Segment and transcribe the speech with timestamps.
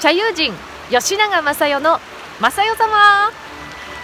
[0.00, 0.52] 茶友人
[0.90, 1.98] 吉永正代の
[2.40, 3.32] 正代様。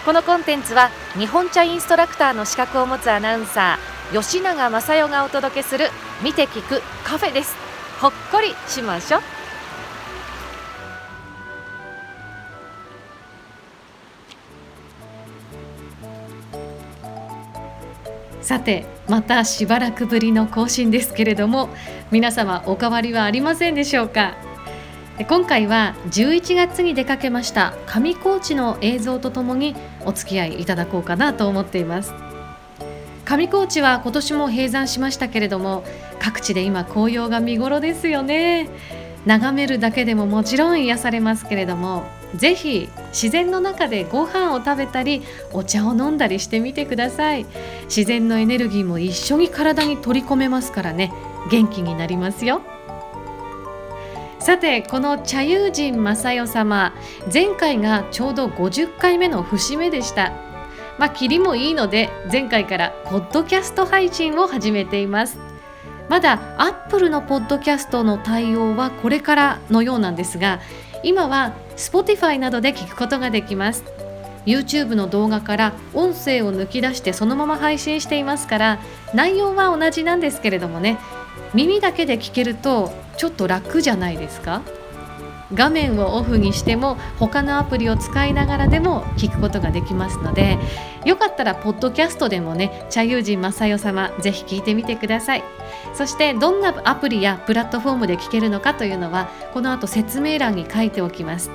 [0.04, 5.86] このコンテンツは日本茶インストラクターの資格を持つアナウンサー吉永正代がお届けする
[6.24, 7.56] 見て聞くカフェです。
[8.00, 9.20] ほっこりしましょう。
[18.42, 21.70] さてまたしばらくぶりの更新ですけれども
[22.10, 24.34] 皆様お変わりはありませんでしょうか？
[25.22, 32.12] 今回は11月に出かけました上高地の映像とともにお付き合いいただこうかなと思っています
[33.24, 35.84] 上高地は今年も閉山しましたけれども
[36.18, 38.68] 各地で今紅葉が見頃ですよね。
[39.24, 45.22] 眺めるだけでももちろん癒されますけれどもぜひ自然の中でご飯を食べたり
[45.54, 47.46] お茶を飲んだりしてみてください。
[47.84, 51.12] 自然のエネルギーも一緒に体に取り込めますからね。
[51.50, 52.60] 元気になりますよ。
[54.44, 56.92] さてこの茶友人正代様
[57.32, 60.34] 前回がちょうど50回目の節目でした。
[60.98, 65.38] まあ、キリもいいので前回からポッドキャスト配信を始めています。
[66.10, 70.60] まだアップルのポッドキャストの対応はこれからのようなんですが
[71.02, 73.82] 今は Spotify などで聞くことができます。
[74.44, 78.78] YouTube の動画から音声を抜き出してそのまま配信していますから
[79.14, 80.98] 内容は同じなんですけれどもね
[81.54, 84.62] 耳だけで聞けるとちょっと楽じゃないですか？
[85.52, 90.58] 画面をオフにしても他のアプリを使いながらでも聞くことができますので
[91.04, 95.44] よかったらポッドキャストでもね茶友人正代様ぜひ聞いてみてください。
[95.94, 101.50] そしてどんなアプリやプラットフォームで聞けるのかというのはこの後説明欄に書いておきます。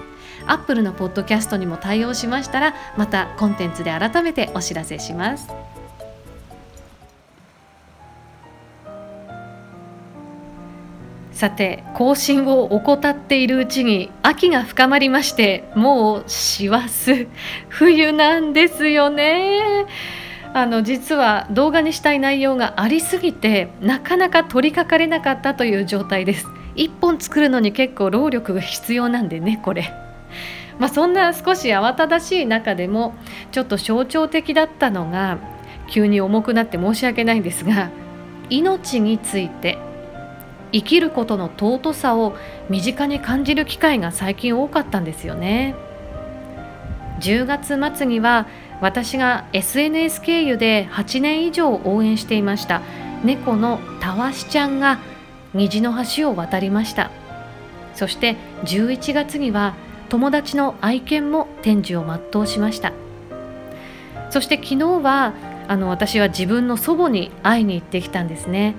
[0.45, 5.49] アップルのポッドキャストにも対応しましたらまたコンテンツで改めてお知らせします。
[11.39, 17.29] さて更新を怠っているうちに秋が深まりましてもう師走
[17.69, 19.85] 冬なんですよね。
[20.53, 26.45] あの実は動画にしたい内容がありすぎてなかなか取り掛かれなかったという状態です。
[26.75, 29.94] 1本作るのに結構労力が必要なんでねこれ。
[30.78, 33.13] まあ、そんな少し慌ただしい中でも
[33.53, 35.38] ちょっと象徴的だったのが
[35.88, 37.91] 急に重くなって申し訳ないんですが
[38.49, 39.78] 命について。
[40.72, 42.35] 生きることの尊さを
[42.69, 45.75] 身近に感じる機会が最近多かったんですよね。
[47.19, 48.47] 10月末には
[48.81, 52.81] 私が SNS 経由で8年以上応援していました
[53.25, 55.00] 猫のたわしちゃんが
[55.53, 57.12] 虹の橋を渡りました。
[57.94, 59.74] そして11月には
[60.08, 62.94] 友達の愛犬も展示を全うしました。
[64.29, 65.34] そして昨日は
[65.68, 68.75] あの私は自分の祖母に会いに行ってきたんですね。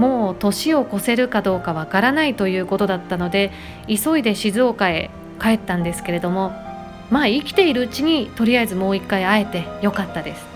[0.00, 3.52] もう年を越せるかどうかわからないということだったので
[3.86, 6.52] 急いで静岡へ帰ったんですけれども
[7.10, 10.46] まあ生きているうちにとりあえずもう一回会えてよかったです。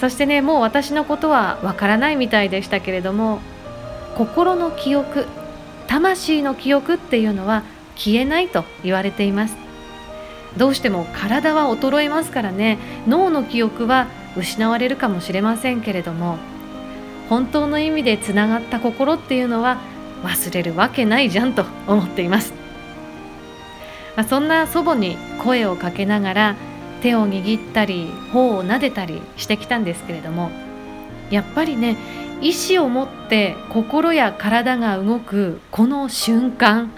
[0.00, 3.38] そしてねもう私のことはわからないみたいでしたけれども
[4.16, 5.26] 心の記憶
[5.86, 7.62] 魂の記憶っていうのは
[7.94, 9.56] 消えないと言われています。
[10.56, 16.38] どうしても体は衰えますからね脳の記憶は失われるかもしれませんけれども
[17.32, 19.80] 本当の意味でつながった心っていうのは
[20.22, 22.52] 忘れるわけないじゃんと思っています。
[24.16, 26.56] まそんな祖母に声をかけながら
[27.00, 30.50] 手を握ったり頬を撫でたりしてきたんですけれども
[31.30, 31.96] やっぱりね
[32.42, 36.92] 意志を持って心や体が動くこの瞬間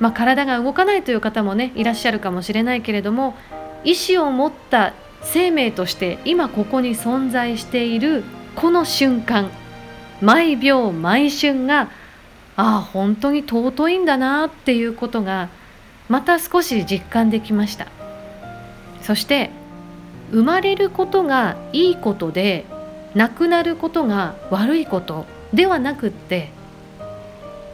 [0.00, 3.36] まあ、体が動かないという方もねいらっしゃるかもしれないけれども
[3.84, 4.92] 意志を持った
[5.22, 8.24] 生命として今ここに存在している
[8.56, 9.50] この瞬間
[10.20, 11.90] 毎秒毎瞬が
[12.56, 15.50] ああ本当に尊いんだなっていうことが
[16.08, 17.86] また少し実感できました。
[19.06, 19.50] そして
[20.32, 22.64] 生まれることがいいことで
[23.14, 26.50] 亡くなることが悪いことではなくって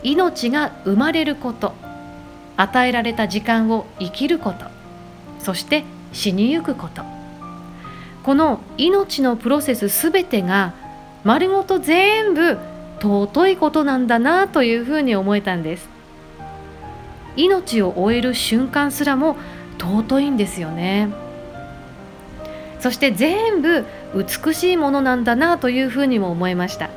[0.02, 1.72] 命が生まれること
[2.58, 4.66] 与えられた時間を生きること
[5.38, 7.02] そして死にゆくこと
[8.22, 10.74] この命のプロセス全てが
[11.24, 12.58] 丸ごと全部
[13.00, 15.88] 尊いことなんだなというふうに思えたんです。
[17.36, 19.36] 命を終える瞬間すらも
[19.78, 21.08] 尊いんですよね。
[22.78, 23.84] そして全部
[24.14, 26.90] 美しいものなんだなというふうにも思いました。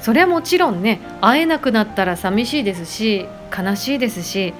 [0.00, 3.26] それはもちろんね会えなくなったら寂しいですし
[3.56, 4.54] 悲しいですし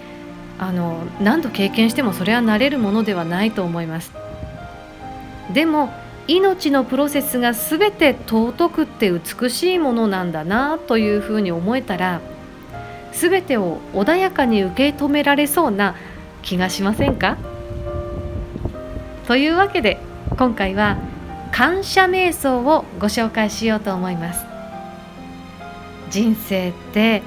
[0.59, 4.13] あの何度経験してもそれは慣れるものではないと思います。
[5.53, 5.93] でも
[6.29, 12.21] 命のプロセスが全て尊くって美しいものなんだなというふうに思えたら
[13.13, 15.97] 全てを穏やかに受け止められそうな
[16.43, 17.37] 気がしませんか？
[19.27, 19.99] というわけで
[20.37, 20.99] 今回は
[21.51, 24.45] 感謝瞑想をご紹介しようと思います。
[26.11, 27.23] 人生って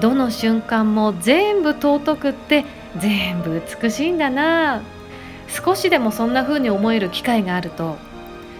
[0.00, 2.64] どの瞬間も全部尊くって
[2.98, 4.82] 全部美しいんだな。
[5.54, 7.96] 少しでもそんな風に思える機会があると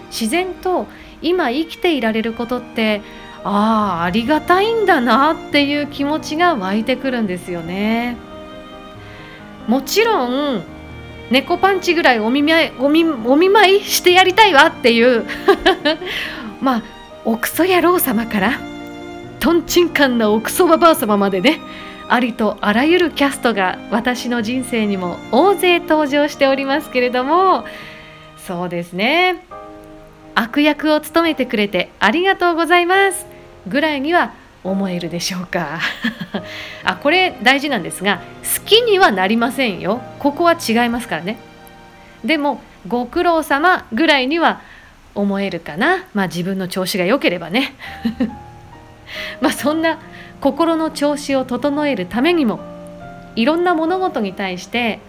[0.07, 0.87] 自然と
[1.21, 3.01] 今生きていられることって
[3.43, 8.17] ああありがたいんだなっていう気持ちが湧いてくるんですよね。
[9.67, 10.63] もちろん
[11.29, 15.25] 猫パンチぐらいお見舞いお見お見舞いしてやりたいわっていう
[16.61, 16.81] まあ
[17.23, 18.59] おクソ野郎様から
[19.39, 21.59] とんちんかんなおクソババア様までね
[22.07, 27.65] ありとあらゆるキャストが私の人生にも大勢登場しておりますけれども
[28.37, 29.43] そうですね。
[30.35, 33.25] 悪役を務めてくれてありがとうございます
[33.67, 35.79] ぐらいには思えるでしょうか。
[36.83, 40.01] あこれ大事なんですが好きにはなりませんよ。
[40.19, 41.37] ここは違いますからね。
[42.23, 44.61] でもご苦労様ぐらいには
[45.15, 46.05] 思えるかな。
[46.13, 47.73] まあ自分の調子が良ければね。
[49.41, 49.97] まあそんな
[50.41, 52.59] 心の調子を整えるためにも
[53.35, 54.99] いろんな物事に対して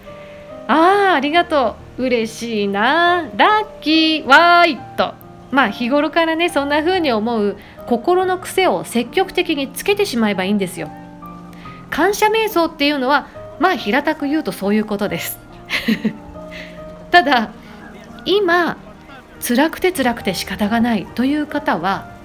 [0.69, 5.15] ああありがとう嬉しいなラッキーワーイと。
[5.51, 7.57] まあ日頃からねそんな風に思う
[7.87, 10.91] 心の癖を積極的につけてしまえばいいんですよ。
[11.89, 13.29] 感謝瞑想っていうのは
[13.61, 15.39] まあ平たく言うとそういうことです。
[17.13, 17.51] ただ
[18.25, 18.77] 今
[19.41, 22.16] 辛くて辛くて仕方がないという方は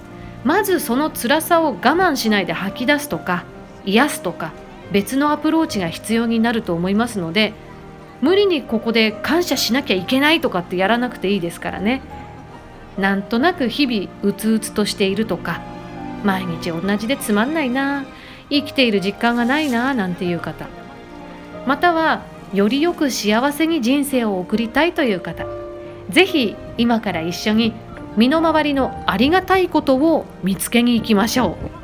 [0.44, 3.44] まずその辛さを我慢しないで吐き出すとか
[3.84, 4.52] 癒すとか
[4.92, 7.52] 別のアプローチが必要になると思いますので
[8.20, 12.02] 無理にここで感謝しなきゃいけないとかってやらなくていいですからね。
[12.96, 15.62] なんとなく日々うつうつとしているとか
[16.24, 18.04] 毎日同じでつまんないな
[18.50, 20.66] 生きている実感がないななんていう方。
[21.66, 22.22] または
[22.52, 25.46] よりよく幸せに人生を送りたいという方。
[26.10, 27.72] ぜひ今から一緒に
[28.16, 31.82] 身の回りのありがたいことを見つけに行きましょう。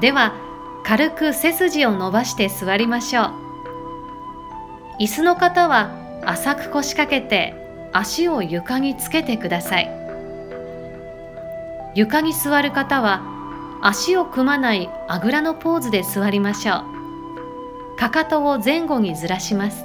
[0.00, 0.34] では
[0.84, 3.32] 軽く背筋を伸ばして座りましょう
[5.00, 5.90] 椅子の方は
[6.24, 7.54] 浅く腰掛けて
[7.92, 9.90] 足を床につけてください
[11.94, 13.35] 床に座る方は
[13.82, 16.84] 足を組まないあぐらのポーズで座りましょ
[17.94, 17.96] う。
[17.96, 19.84] かかとを前後にずらします。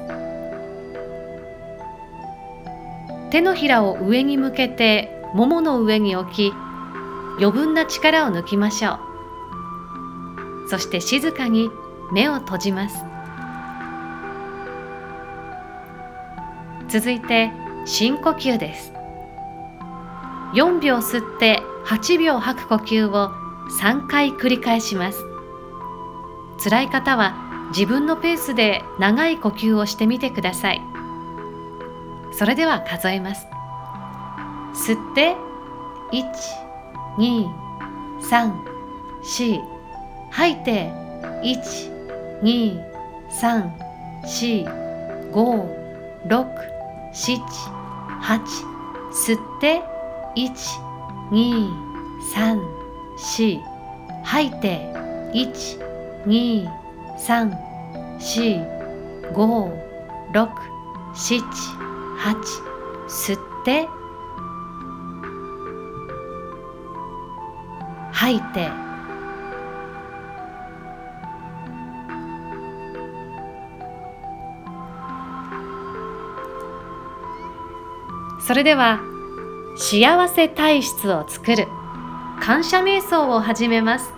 [3.31, 6.53] 手のひらを上に向けてももの上に置き
[7.37, 8.99] 余分な力を抜きましょ
[10.65, 10.69] う。
[10.69, 11.69] そして静かに
[12.11, 13.05] 目を閉じます。
[16.89, 17.51] 続いて
[17.85, 18.91] 深呼吸です。
[20.53, 23.40] 4秒吸って8秒吐く呼吸を
[23.79, 25.25] 3回繰り返します。
[26.63, 30.81] 辛い方は自分のペースで長い呼吸をしてみてください。
[32.33, 33.47] それでは数えます。
[34.73, 35.35] 吸って
[36.11, 36.23] 1
[37.17, 37.47] 2
[38.21, 38.53] 3
[39.23, 39.61] 4
[40.31, 40.89] 吐いて
[41.43, 42.83] 1 2
[43.41, 43.71] 3
[44.23, 45.81] 4 5
[46.27, 46.47] 6
[47.13, 47.41] 7
[48.21, 48.41] 8
[49.11, 49.81] 吸って
[50.35, 50.51] 1
[51.31, 51.91] 2
[52.33, 52.80] 3
[53.17, 53.59] 4
[54.23, 54.79] 吐いて
[55.33, 56.69] 1 2
[57.17, 57.51] 3
[58.19, 59.91] 4 5
[60.33, 60.71] 6
[61.13, 61.91] 7
[62.21, 62.71] 8
[63.07, 63.87] 吸って。
[68.11, 68.69] 吐いて。
[78.39, 78.99] それでは
[79.77, 81.67] 幸せ体質を作る。
[82.41, 84.11] 感謝瞑想を始めます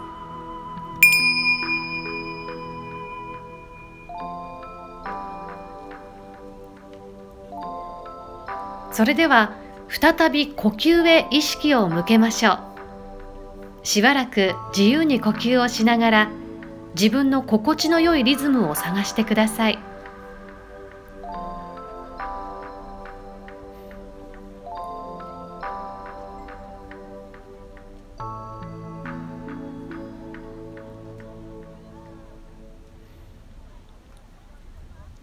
[8.93, 9.51] それでは
[9.89, 12.57] 再び呼吸へ意識を向けましょう
[13.85, 16.31] しばらく自由に呼吸をしながら
[16.95, 19.92] 自分の心地の良いリズムを探してください。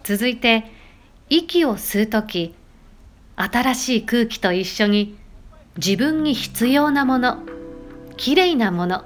[0.02, 0.64] 続いて
[1.28, 2.54] 息を吸う時
[3.36, 5.16] 新しい空気と一緒に
[5.76, 7.38] 自分に必要なもの
[8.16, 9.04] きれいなもの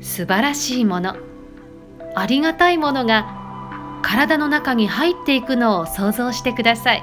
[0.00, 1.16] 素晴らしいもの
[2.16, 7.02] ありがたいものが体の中に入っていくのを想像してください。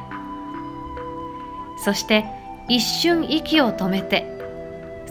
[1.83, 2.25] そして
[2.67, 4.40] 一瞬息を止めて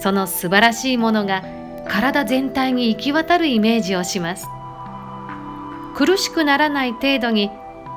[0.01, 1.45] その素晴らしいものが
[1.87, 4.47] 体全体に行き渡るイメージをします。
[5.95, 7.51] 苦しくならない程度に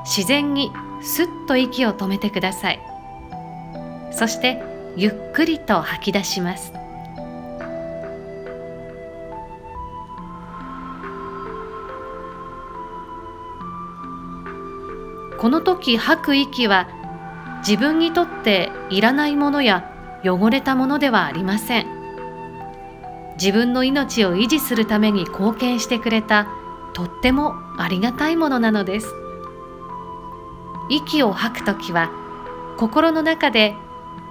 [0.04, 2.82] 自然にすっと息を止めてください。
[4.12, 4.62] そして
[4.96, 6.74] ゆっくりと吐き出します。
[15.38, 16.88] この時吐く息は
[17.60, 19.93] 自分にとっていらないものや
[20.26, 21.88] 汚れたものではありません。
[23.36, 26.48] 自分の命を維持するために貢献してくれた
[26.94, 29.08] とってもありがたいものなのです。
[30.90, 32.12] 息を吐くときは
[32.78, 33.76] 心の中で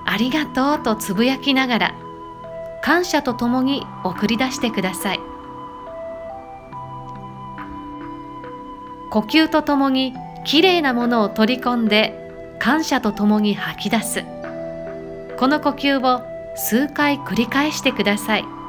[0.04, 1.94] ありがとうとつぶやきながら
[2.82, 5.20] 感謝とともに送り出してください。
[9.10, 14.24] 呼吸とともにきれいなものを取り込んで感謝とともに吐き出す。
[15.42, 16.22] この呼吸を
[16.54, 18.61] 数回繰り返してください。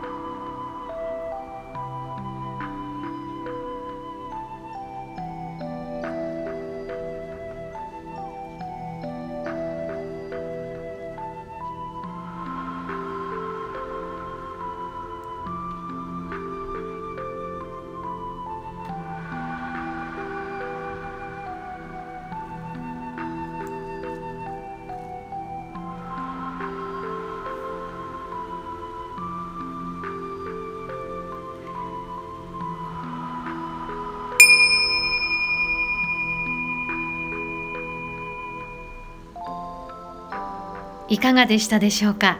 [41.13, 42.39] いかがでしたでしょうか？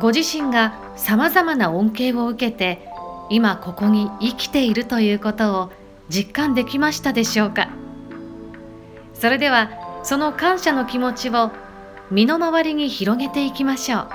[0.00, 2.82] ご自身がさまざまな恩恵を受けて
[3.30, 5.70] 今ここに生きているということを
[6.08, 7.68] 実感できましたでしょうか？
[9.14, 9.70] それでは
[10.02, 11.52] その感謝の気持ちを
[12.10, 14.08] 身の回りに広げていきましょう。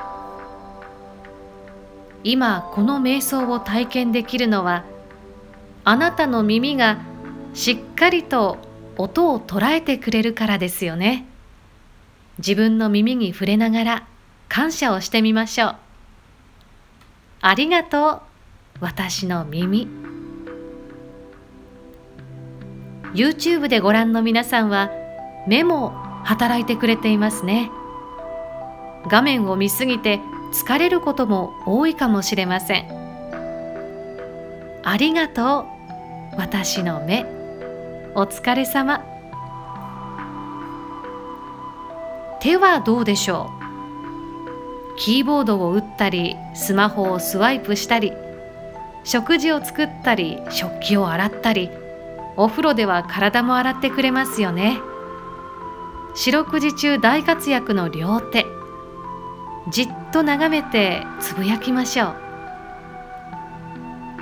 [2.25, 4.83] 今この瞑想を体験できるのは
[5.85, 6.99] あなたの耳が
[7.53, 8.57] しっかりと
[8.97, 11.27] 音を捉えてくれるからですよね。
[12.37, 14.07] 自分の耳に触れながら
[14.49, 15.75] 感謝をしてみましょう。
[17.41, 18.21] ありがとう、
[18.79, 19.87] 私の耳。
[23.13, 24.89] YouTube でご覧の皆さんは
[25.47, 25.91] 目も
[26.23, 27.69] 働いてくれていますね。
[29.07, 30.19] 画面を見すぎて
[30.53, 32.87] 疲れることも多いかもしれません。
[34.83, 35.67] ありがと
[36.33, 37.25] う、私の目。
[38.15, 39.12] お疲れ様。
[42.43, 43.49] 手はどうでしょ
[44.95, 44.97] う？
[44.97, 48.11] キーボードを打ったりスマホをスワイプしたり
[49.05, 51.69] 食事を作ったり食器を洗ったり
[52.35, 54.81] お風呂では体も洗ってくれますよね。
[56.15, 58.45] 四六時中大活躍の両手。
[59.69, 62.15] じっと眺めてつぶやきましょう。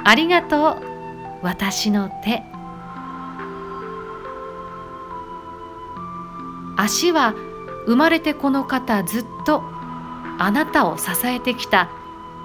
[0.04, 0.84] ありがとう
[1.42, 2.44] 私の手。
[6.78, 7.34] 足は
[7.86, 9.64] 生まれてこの方ずっと
[10.38, 11.90] あなたを支えてきた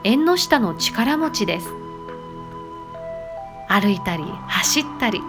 [0.05, 1.69] 縁の下の力持ちです。
[3.69, 5.21] 歩いたり走ったり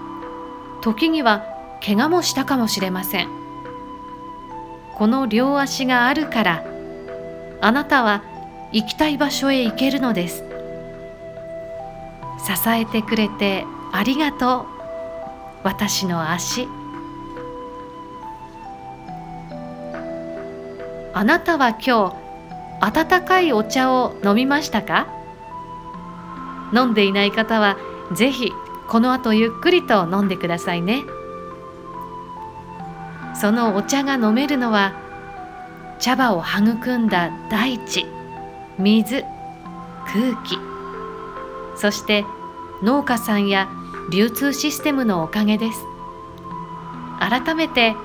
[0.82, 1.44] 時には
[1.84, 3.30] 怪我もしたかもしれません。
[4.96, 6.64] この両足があるから
[7.62, 8.24] あなたは
[8.72, 10.44] 行きたい場所へ行けるのです。
[12.44, 14.66] 支えてくれてありがとう。
[15.64, 16.68] 私の足
[21.18, 22.12] あなたは今
[22.80, 25.08] 日温かいお茶を飲みましたか？
[26.72, 27.76] 飲んでいない方は
[28.14, 28.52] ぜひ
[28.88, 31.06] この後ゆっくりと飲んでくださいね。
[33.34, 34.94] そのお茶が飲めるのは
[35.98, 38.06] 茶葉を育んだ大地
[38.78, 39.24] 水
[40.06, 40.60] 空気。
[41.78, 42.26] そして
[42.84, 43.68] 農家さんや
[44.12, 45.80] 流通システムのおかげです。
[47.20, 47.96] 改めて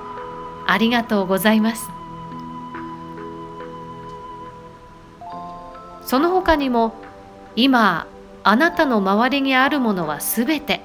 [0.66, 1.90] ありがとうございます。
[6.12, 6.92] その他にも
[7.56, 8.06] 今
[8.44, 10.82] あなたの周りにあるものはすべて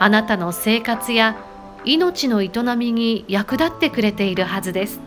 [0.00, 1.36] あなたの生活や
[1.84, 4.98] 命の営みに役立ってくれているはずです。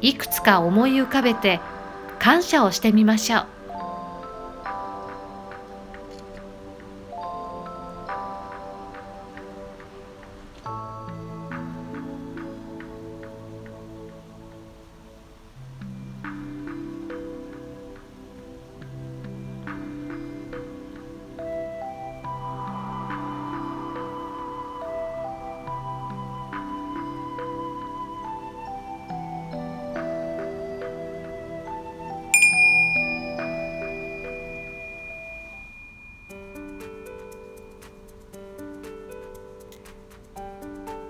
[0.00, 1.60] いくつか思い浮かべて
[2.18, 3.46] 感謝をしてみましょう。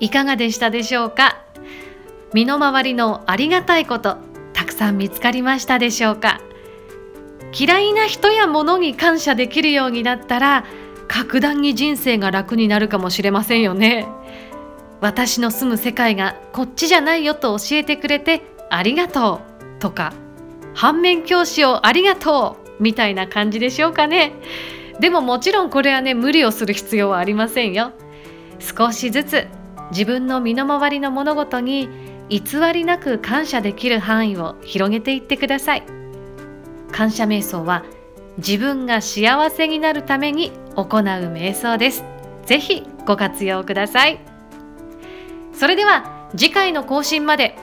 [0.01, 1.43] いかがでしたでしょうか？
[2.33, 4.17] 身の回りのありがたいこと
[4.53, 6.41] たくさん見つかりましたでしょうか？
[7.59, 10.65] 嫌いな人や物に感謝できるようになったら
[11.09, 14.07] 格段に人生が楽になるかもしれませんよね。
[15.01, 19.41] 私の住む世界がこっちじゃないよと教えてくれてありがと
[19.79, 20.13] うとか
[20.75, 24.33] 反面教師をありがとうみたいな感じでしょうかね。
[24.99, 27.93] でももちろんこれはね無理をする必要はありませんよ。
[28.59, 29.47] 少しずつ
[29.91, 31.89] 自分の身の回りの物事に
[32.29, 32.41] 偽
[32.73, 35.83] りなく感謝できる範囲を広げていってください。
[36.93, 37.85] 感謝瞑想は
[38.39, 42.05] 自分が幸せになるために行う瞑想です。
[42.45, 44.21] ぜひご活用ください。
[45.53, 47.57] それでは次回の更新まで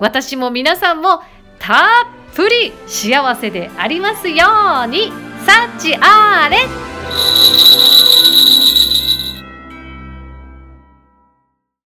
[0.00, 1.20] 私も皆さんも
[1.58, 1.86] たっ
[2.34, 4.46] ぷり幸せでありますよ
[4.86, 5.12] うに
[5.46, 6.58] 幸あれ